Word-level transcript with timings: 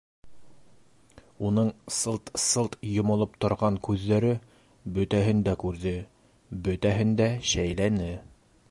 Уның 1.49 1.67
сылт-сылт 1.97 2.77
йомолоп 2.93 3.37
торған 3.45 3.77
күҙҙәре 3.89 4.33
бөтәһен 4.97 5.45
дә 5.51 5.57
күрҙе, 5.67 5.95
бөтәһен 6.69 7.17
дә 7.23 7.31
шәйләне. 7.55 8.13